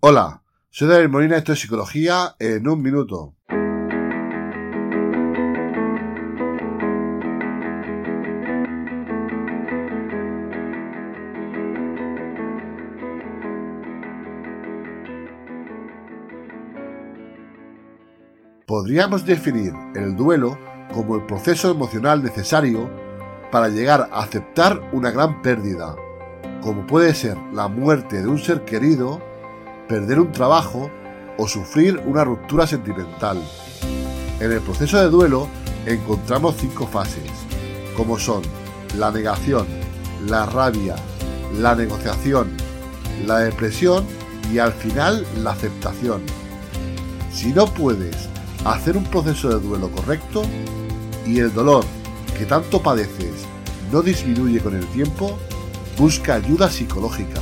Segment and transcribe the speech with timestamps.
[0.00, 3.34] Hola, soy David Molina, esto es Psicología en un minuto.
[18.66, 20.56] Podríamos definir el duelo
[20.94, 22.88] como el proceso emocional necesario
[23.50, 25.96] para llegar a aceptar una gran pérdida
[26.62, 29.20] como puede ser la muerte de un ser querido,
[29.88, 30.90] perder un trabajo
[31.36, 33.42] o sufrir una ruptura sentimental.
[34.40, 35.48] En el proceso de duelo
[35.86, 37.30] encontramos cinco fases,
[37.96, 38.42] como son
[38.96, 39.66] la negación,
[40.26, 40.94] la rabia,
[41.58, 42.56] la negociación,
[43.26, 44.04] la depresión
[44.52, 46.22] y al final la aceptación.
[47.32, 48.28] Si no puedes
[48.64, 50.42] hacer un proceso de duelo correcto
[51.26, 51.84] y el dolor
[52.38, 53.46] que tanto padeces
[53.90, 55.38] no disminuye con el tiempo,
[55.96, 57.40] Busca ayuda psicológica.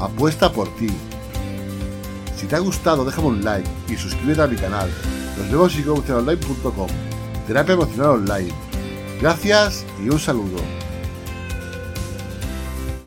[0.00, 0.88] Apuesta por ti.
[2.36, 4.90] Si te ha gustado, déjame un like y suscríbete a mi canal.
[5.36, 6.88] Nos vemos en psicoemocionalonline.com.
[7.46, 8.52] Terapia emocional online.
[9.20, 10.79] Gracias y un saludo.